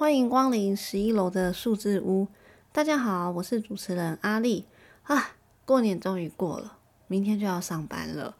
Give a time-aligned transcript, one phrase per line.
[0.00, 2.26] 欢迎光临十一楼的数字屋。
[2.72, 4.64] 大家好，我是主持人阿丽
[5.02, 5.32] 啊。
[5.66, 8.34] 过年终于过了，明天就要上班了。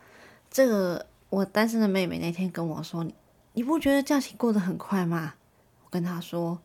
[0.50, 3.06] 这个我单身的妹妹那天跟我说
[3.52, 5.34] ：“你不觉得假期过得很快吗？”
[5.84, 6.58] 我跟她说：“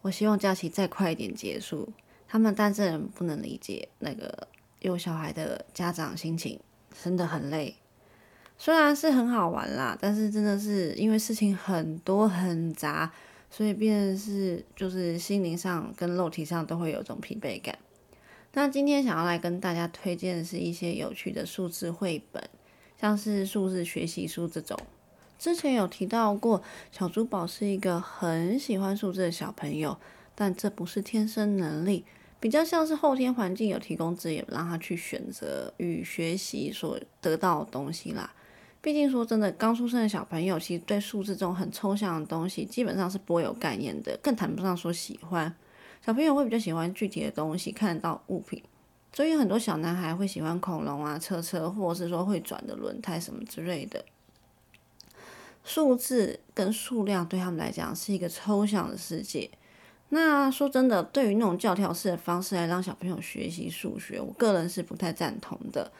[0.00, 1.92] 我希望假期再快一点结束。”
[2.26, 4.48] 他们单身人不能理解那个
[4.80, 6.58] 有小孩的家长心情，
[7.02, 7.76] 真的很累。
[8.56, 13.12] 虽然是很好玩啦，但是真的是因为事情很多很杂。
[13.56, 17.78] 所以便是，就是心灵上跟肉体上都会有一种疲惫感。
[18.54, 22.42] 那今天想要来跟大家推荐的是一些有趣的数字绘本，
[23.00, 24.76] 像是数字学习书这种。
[25.38, 29.96] 之前有提到过，小珠宝是一个很喜欢数字的小朋友，
[30.34, 32.04] 但这不是天生能力，
[32.40, 38.34] 比较像是后天环境有提供资源让他去选择与学习所得到的东西啦。
[38.84, 45.50] 毕竟说真的，刚出生的小朋友其实对数字这种很抽象的东西基本上是不会有概念的，更谈不上说喜欢。
[46.04, 48.62] 小朋友会比较喜欢具体的东西，看得到物品。
[49.10, 54.04] 所以很多小男孩会喜欢恐龙啊、车车，或者是说会转的轮胎什么之类的。
[55.64, 59.50] 数字跟数量对他们来讲是一个抽象的世界。
[60.10, 65.90] 那说真的，对于那种教条式的方式来让小朋友学习数学，我个人是不太赞同的。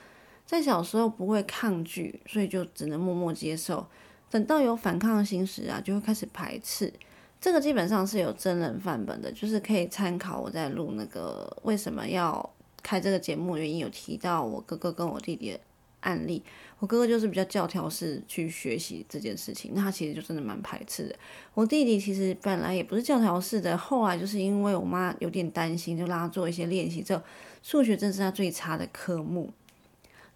[0.47, 3.87] 在小时候不会抗拒，所以就只能默默接受。
[4.31, 6.93] 等到有反抗心时啊，就会开始排斥。
[7.41, 12.51] 这个基本上是有真人范本的，就是可以参考我在录那个为什么要
[12.83, 15.61] 开这个节目原因，有提到我哥哥跟我弟弟的
[16.01, 16.43] 案例。
[16.79, 21.15] 我哥哥就是比较教条式去学习这件事情，那他其实就真的蛮排斥的。
[21.55, 27.03] 我弟弟其实本来也不是教条式的，后来就是因为我妈有点担心，就让他做一些练习。
[27.03, 27.23] 之后
[27.63, 29.53] 数学正是他最差的科目。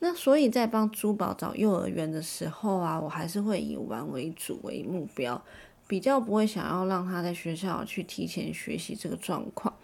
[0.01, 5.43] 那所以在帮珠宝找幼儿园的时候啊，我还是会以玩为主为目标，
[5.87, 9.75] 比较不会想要让他在学校去提前学习这个状况。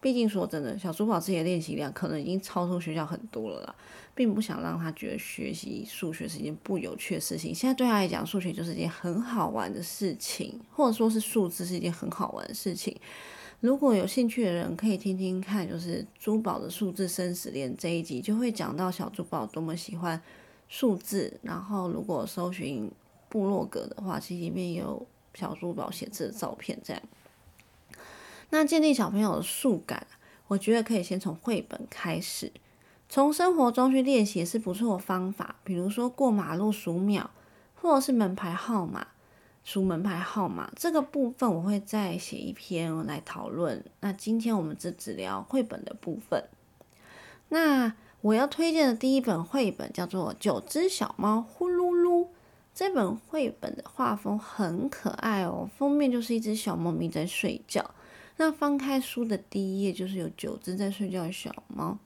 [0.00, 3.74] 毕竟说真的，小珠宝自己的练习量可能已经超出学校很多了啦，
[4.14, 7.54] 并不想让他觉得学习数学是一件不有趣的事情。
[7.54, 12.96] 现在对他来讲，数学就是一件很好玩的事情，或者说是数字是一件很好玩的事情。
[13.60, 20.20] 如果有兴趣的人可以听听看，就是珠宝的数字生死恋这一集，就会讲到小珠宝多么喜欢
[20.66, 21.38] 数字。
[21.42, 22.90] 然后如果搜寻
[23.28, 26.78] 部落格的话，其实里面有小珠宝写字的照片。
[26.82, 27.02] 这样，
[28.48, 30.06] 那建立小朋友的数感，
[30.48, 32.50] 我觉得可以先从绘本开始，
[33.10, 35.56] 从生活中去练习是不错的方法。
[35.62, 37.30] 比如说过马路数秒，
[37.74, 39.08] 或者是门牌号码。
[39.72, 43.84] 数门牌号码这个部分，我会再写一篇来讨论。
[44.00, 46.42] 那今天我们只只聊绘本的部分。
[47.50, 52.24] 那我要推荐的第一本绘本叫做《九只小猫呼噜噜》。
[52.74, 57.88] 这本绘本的画风很可爱哦，封面就是一只小猫咪在睡觉。
[58.38, 61.96] 那翻开书的第一页，就是有九只在睡觉的小猫。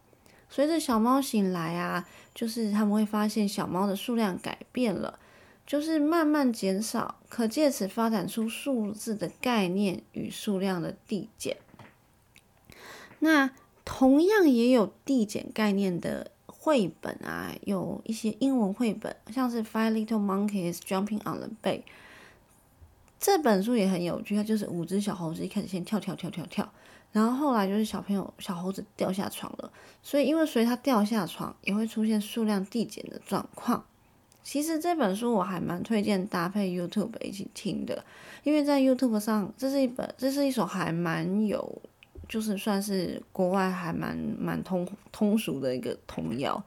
[0.51, 5.19] 随着小猫醒来啊，就是他们会发现小猫的数量改变了。
[5.67, 11.57] 就是慢慢减少，可借此发展出数字的概念与数量的递减。
[13.21, 13.51] 那
[13.85, 21.79] 同样也有递减概念的绘本啊，有一些英文绘本，像是《Five Little Monkeys Jumping on the Bed》
[23.19, 26.71] 这本书也很有趣，它就是五只小猴子一开始先跳跳跳跳跳，
[27.13, 29.73] 然后后来就是小朋友小猴子掉下床了，
[30.03, 33.87] 所以因为随它掉下床，也会出现数量递减的状况。
[34.45, 38.05] 其实这本书我还蛮推荐搭配 YouTube 一起听的，
[38.43, 41.83] 因为在 YouTube 上，这是一本，这是一首还蛮有，
[42.29, 46.63] 就是算是国外还蛮蛮通通俗的一个童谣，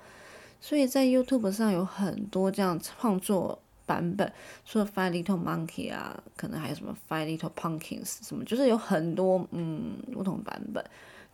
[0.60, 4.34] 所以在 YouTube 上有很多这样创作版本，
[4.66, 10.84] 除了 Five Little Monkey 啊，可能还有什么 Five Little Pumpkins 什么，就是有很多嗯不同版本。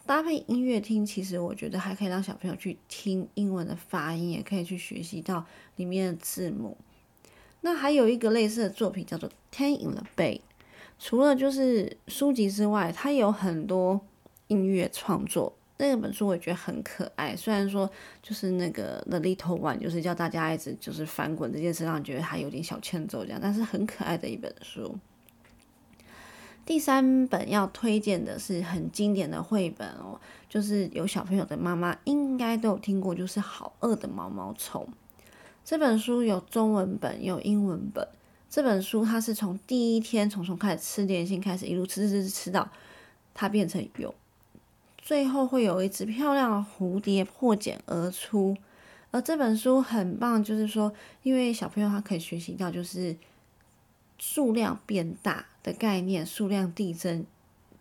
[0.06, 5.46] 搭配音乐听，其实我觉得还可以让小朋友去听英文的发音，也可以去学习到
[5.78, 6.78] 里面的字母。
[7.62, 10.38] 那还有一个类似的作品叫做《Ten in the Bay》，
[11.00, 14.02] 除了就是书籍之外，它有很多
[14.48, 15.56] 音乐创作。
[15.78, 17.90] 那本书我也觉得很可爱，虽然说
[18.22, 24.98] 就是那个《The Little One》，就是叫大家一直就是翻滚这件事，让你觉得它有点小欠揍这样，但是很可爱的一本书。
[26.66, 34.86] 第三本要推荐的是很经典的绘本哦，就是有小朋友的妈妈应该都有听过，就是《好饿的毛毛虫》
[35.66, 38.08] 这本书有中文本，有英文本。
[38.50, 42.70] 这本书它是从第一天虫虫开始吃点心开始，一路吃吃吃吃到
[43.34, 44.14] 它变成蛹，
[44.98, 48.56] 最后会有一只漂亮的蝴蝶破茧而出。
[49.12, 50.94] 而这本书很棒，就是说，
[51.24, 53.16] 因为小朋友他可以学习到就是
[54.18, 55.46] 数量变大。
[55.64, 57.26] 的概念，数量递增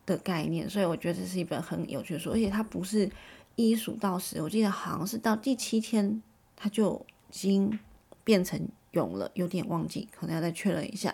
[0.06, 3.10] 的概念，所以我觉得这是一本很有趣的书，而且它不是
[3.56, 6.22] 一数到十，我记得好像是到第七天
[6.54, 7.76] 它就已经
[8.22, 11.12] 变成蛹了，有点忘记，可能要再确认一下。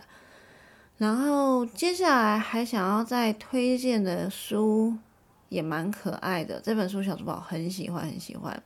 [0.99, 4.99] 然后接下来还想要再推荐的书
[5.49, 8.63] 也蛮可爱的，这本书小珠宝很喜欢很喜欢，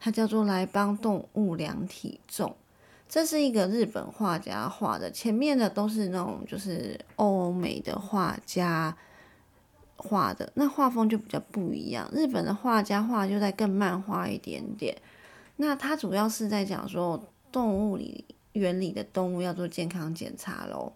[0.00, 2.50] 它叫做《来帮动物量体重》。
[3.08, 8.96] 这是一个日本画家画的，前面的都是那种就是欧美的画家
[9.96, 12.10] 画的，那画风就比较不一样。
[12.12, 14.96] 日本的画家画就在更漫画一点点。
[15.56, 20.92] 那他主要是在讲说动物里原理的动物要做健康检查喽。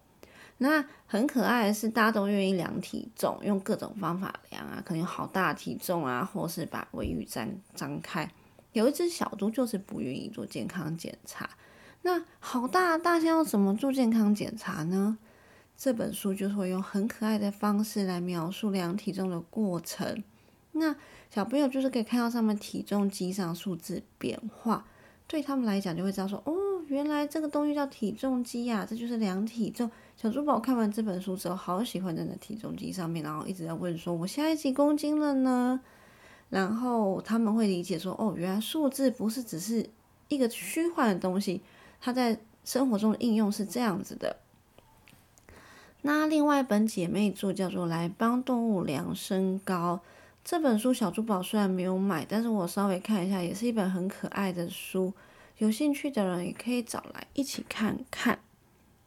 [0.59, 8.31] 那很可爱的是，大家都愿意量体重，用各种方法量啊，可能有好大体重啊，或是把尾羽张张开。
[8.73, 11.49] 有一只小猪就是不愿意做健康检查。
[12.03, 15.19] 那好大大象要怎么做健康检查呢？
[15.77, 20.23] 这本书就是会用很可爱的方式来描述量体重的过程。
[20.73, 20.95] 那
[21.31, 24.85] 小朋友就是可以看到上面体重机上数字变化，
[25.27, 26.55] 对他们来讲就会知道说，哦，
[26.89, 29.91] 原来这个东西叫体重机呀，这就是量体重。
[30.17, 35.81] 小珠宝看完这本书之后，好喜欢站在体重机上面，然后一直在问说，我现在几公斤了呢？
[36.51, 39.89] 然后他们会理解说，哦，原来数字不是只是
[40.29, 41.63] 一个虚幻的东西。
[42.01, 44.37] 它在生活中的应用是这样子的。
[46.03, 50.01] 那另外一本姐妹作叫做《来帮动物量身高》
[50.43, 55.13] 这本书，小珠宝虽然没有买，但是我稍微看一下，也是一本很可爱的书。
[55.59, 58.39] 有兴趣的人也可以找来一起看看。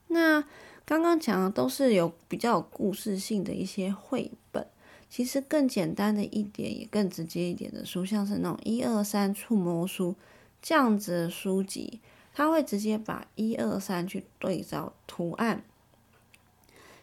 [0.10, 0.44] 那
[0.86, 4.68] 刚刚讲的都是有比较有故事性的一些绘本，
[5.10, 10.13] 其实更简单的一点，也更直接一点的书，像是那种一二三触摸书
[10.62, 12.00] 这样子的书籍。
[12.33, 15.63] 他会直接把一二三去对照图案，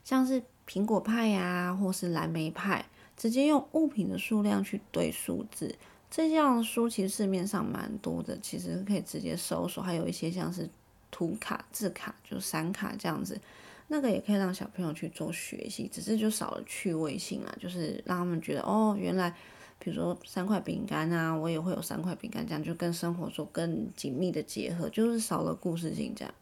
[0.03, 2.87] 像是苹果派呀，或是蓝莓派，
[3.17, 5.77] 直接用物品的数量去对数字。
[6.11, 9.81] 这样的书其实市面上蛮多的，其实可以直接搜索。
[9.81, 10.69] 还有一些像是
[11.11, 13.41] 图卡、字卡，就闪卡这样子，
[13.87, 19.33] 那个也可以让小朋友去做学习，只是就少了趣味性啊，就是让他们觉得哦，原来。
[19.83, 26.35] 比如说三块饼干啊，我也会有三块饼干，这样就跟生活做更紧密的结合，就是少了故事性这样。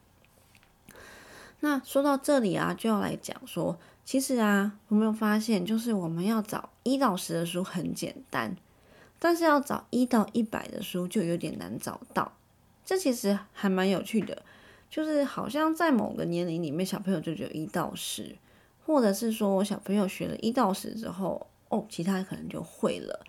[1.60, 8.56] 那说到这里啊，就要来讲说，其实啊，有没有发现，就是我们要找一到十的书很简单，
[9.20, 12.32] 但是要找一到一百的书就有点难找到。
[12.84, 14.42] 这其实还蛮有趣的，
[14.90, 18.34] 就是好像在某个年龄里面，小朋友就只有一到十，
[18.84, 21.46] 或者是说小朋友学了一到十之后。
[21.68, 23.20] 哦，其他可能就会了。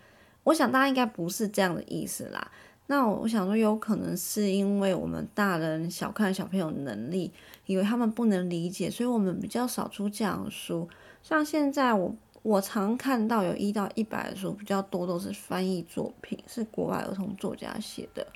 [0.44, 2.50] 我想大家应该不是这样的意思啦。
[2.86, 7.30] 那我想说，有可能是因为我们大人小看小朋友能力，
[7.66, 10.88] 以为他们不能理解，所以我们比较少出这样的书。
[11.22, 18.26] 像现在我我常看到有一到一百的书，比较多都是翻译作品，是国外儿童作家写的。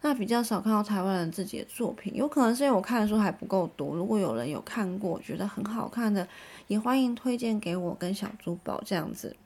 [0.00, 3.94] 那比较少看到台湾人自己的作品，有可能是因为我看的书还不够多。
[3.94, 6.26] 如果有人有看过，觉得很好看的，
[6.68, 9.36] 也欢迎推荐给我跟小珠宝这样子。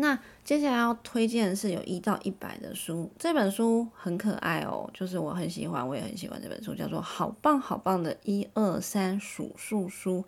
[0.00, 10.20] 那接下来要推荐的是有一到一百的书，这本书很可爱哦，就是我很喜欢，我也很喜欢这本书，叫做《好棒好棒的一二三数数书》。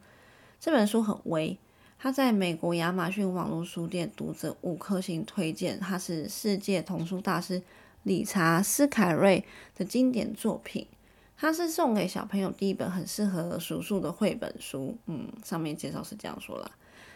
[0.60, 1.58] 这本书很微，
[1.98, 7.62] 它在美国亚马逊网络书店读者五颗星推荐，它是世界童书大师
[8.02, 9.42] 理查斯凯瑞
[9.74, 10.86] 的经典作品，
[11.34, 14.94] 它是送给小朋友第一本很适合数数的绘本书。
[15.06, 16.70] 嗯，上面介绍是这样说了。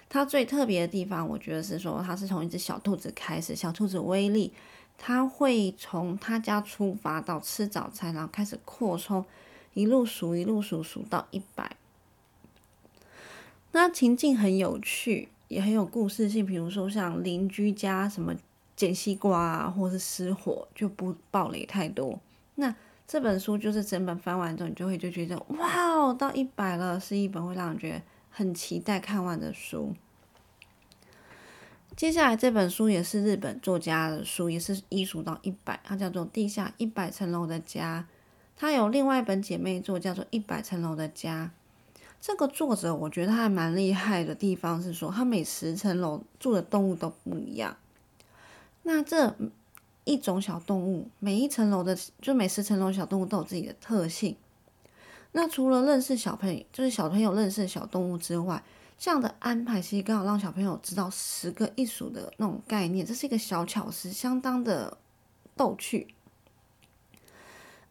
[0.09, 4.53] 它最特别的地方，我觉得是说，它是从一只小兔子开始，小兔子威力，
[4.97, 9.25] 它会从他家出发到吃早餐，然后开始扩充，
[9.75, 11.77] 一路数一路数数到一百。
[13.73, 18.33] 那情境很有趣，也很有故事性，比如说像邻居家什么
[18.77, 22.19] 捡西瓜啊，或是失火，就不暴雷太多。
[22.55, 22.75] 那
[23.09, 28.01] 这本书就是整本翻完之后，你就会就觉得哇哦，到一百了，是一本会让人觉得。
[28.37, 29.95] 很期待看完的书。
[31.97, 38.07] 接下来这本书也是日本作家的书，也是一数到一百，它叫做《地下一百层楼的家》。
[38.55, 41.51] 它有另外一本姐妹作叫做《一百层楼的家》。
[42.21, 47.75] 这个作者我觉得他还蛮厉害的地方是说，他每十层楼住的动物都不一样。
[48.83, 49.35] 那这
[50.05, 54.37] 一种小动物，每一层楼的就每十层楼小动物都有自己的特性。
[55.37, 58.63] 那除了认识小朋友，就是小朋友认识小动物之外，
[58.97, 64.97] 这样的安排其实刚好让小朋友知道十个一数的那种概念，这是一个小巧思，相当的
[65.55, 66.15] 逗趣。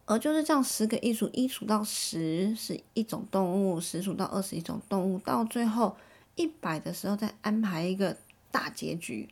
[0.06, 5.96] 而就是这样，十个一数，一数到十是一种动物，十数到二十一种动物，到最后
[6.34, 8.16] 一百的时候再安排一个
[8.50, 9.28] 大结局，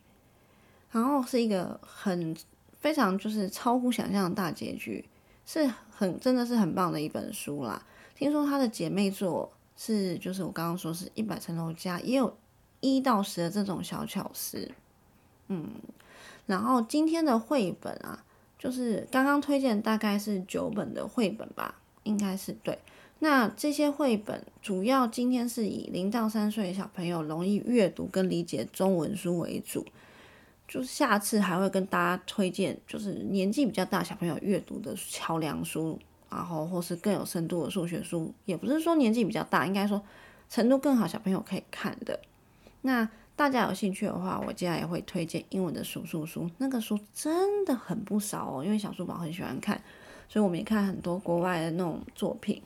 [0.89, 2.33] 然后是一个很
[2.79, 5.03] 非常就是超乎想象的大结局，
[5.45, 7.85] 是很真的是很棒的一本书啦。
[8.15, 12.35] 听说他的姐妹作是就是我刚刚说是一百层楼加，也有
[12.79, 14.71] 一到十的这种小巧思，
[15.49, 15.69] 嗯，
[16.45, 18.23] 然后今天的绘本啊，
[18.57, 22.79] 就是刚刚推荐大概是九本的绘本吧，应该是对。
[23.19, 29.85] 那这些绘本主要今天是以零到三岁小朋友容易阅读跟理解中文书为主，
[30.67, 35.97] 就是下次还会跟大家推荐，就是年纪比较大小朋友阅读的桥梁书，
[36.35, 40.01] 然后或是更有深度的数学书，也不是说年纪比较大，应该说
[40.49, 42.19] 程度更好小朋友可以看的。
[42.81, 49.81] 那大家有兴趣的话，我接下来也会推荐英文的数数书，那个书真的很不少哦，因为小书宝很喜欢看，
[50.29, 52.61] 所以我们也看很多国外的那种作品。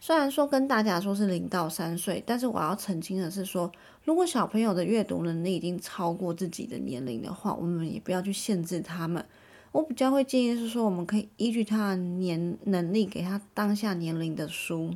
[0.00, 3.70] 虽然说跟大家说是零到三岁，但是我要澄清的是说，
[4.04, 9.24] 如果小朋友的阅读能力已经超过自己的年龄的话，我们也不要去限制他们。
[9.72, 14.94] 我比较会建议是说，我们可以依据他年能力，给他当下年龄的书。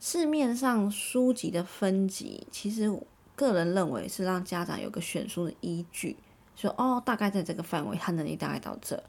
[0.00, 2.90] 市面上书籍的分级，其实
[3.34, 6.16] 个人认为是让家长有个选书的依据，
[6.56, 9.02] 说哦，大概在这个范围，他能力大概到这，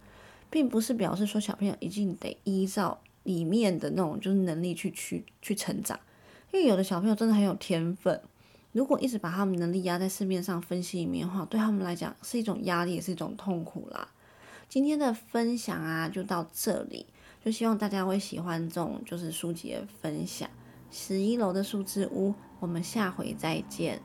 [0.50, 3.00] 并不是表示说小朋友一定得依照。
[3.24, 6.00] 里面的那种就是能力去去去成长，
[6.52, 8.22] 因为有的小朋友真的很有天分，
[8.76, 14.10] 如果一直把他们能力压在市面上分析里面的话，对他们来讲是一种压力，也是一种痛苦啦。
[14.68, 17.06] 今天的分享啊，就到这里，
[17.42, 20.50] 就希望大家会喜欢这种就是书籍的分享。
[20.92, 24.02] 十一楼的数字屋，我们下回再见。